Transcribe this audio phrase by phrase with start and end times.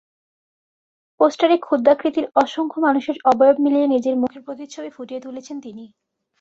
[1.19, 5.83] পোস্টারে ক্ষুদ্রাকৃতির অসংখ্য মানুষের অবয়ব মিলিয়ে নিজের মুখের প্রতিচ্ছবি ফুটিয়ে তুলেছেন তিনি।